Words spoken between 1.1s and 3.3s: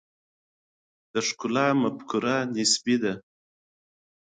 د ښکلا مفکوره نسبي ده.